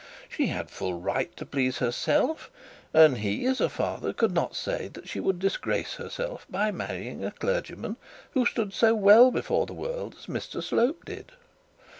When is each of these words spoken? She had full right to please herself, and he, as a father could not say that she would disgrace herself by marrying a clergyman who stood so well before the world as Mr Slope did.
She 0.27 0.47
had 0.47 0.71
full 0.71 0.95
right 0.99 1.31
to 1.37 1.45
please 1.45 1.77
herself, 1.77 2.49
and 2.91 3.19
he, 3.19 3.45
as 3.45 3.61
a 3.61 3.69
father 3.69 4.13
could 4.13 4.31
not 4.33 4.55
say 4.55 4.87
that 4.93 5.07
she 5.07 5.19
would 5.19 5.37
disgrace 5.37 5.97
herself 5.97 6.47
by 6.49 6.71
marrying 6.71 7.23
a 7.23 7.29
clergyman 7.29 7.97
who 8.31 8.47
stood 8.47 8.73
so 8.73 8.95
well 8.95 9.29
before 9.29 9.67
the 9.67 9.73
world 9.75 10.15
as 10.17 10.25
Mr 10.25 10.63
Slope 10.63 11.05
did. 11.05 11.33